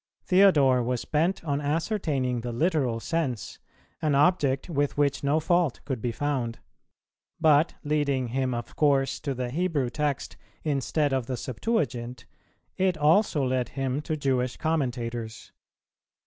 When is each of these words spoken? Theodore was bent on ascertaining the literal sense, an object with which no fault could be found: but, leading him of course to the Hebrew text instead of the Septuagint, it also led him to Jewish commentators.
Theodore 0.23 0.81
was 0.81 1.05
bent 1.05 1.43
on 1.43 1.61
ascertaining 1.61 2.41
the 2.41 2.51
literal 2.51 2.99
sense, 2.99 3.59
an 4.01 4.15
object 4.15 4.67
with 4.67 4.97
which 4.97 5.23
no 5.23 5.39
fault 5.39 5.79
could 5.85 6.01
be 6.01 6.11
found: 6.11 6.57
but, 7.39 7.75
leading 7.83 8.29
him 8.29 8.55
of 8.55 8.75
course 8.75 9.19
to 9.19 9.35
the 9.35 9.51
Hebrew 9.51 9.91
text 9.91 10.37
instead 10.63 11.13
of 11.13 11.27
the 11.27 11.37
Septuagint, 11.37 12.25
it 12.77 12.97
also 12.97 13.45
led 13.45 13.69
him 13.77 14.01
to 14.01 14.17
Jewish 14.17 14.57
commentators. 14.57 15.51